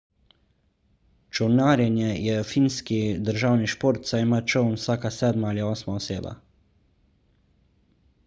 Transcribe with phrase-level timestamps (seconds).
[1.39, 6.33] čolnarjenje je finski državni šport saj ima čoln vsaka sedma ali osma oseba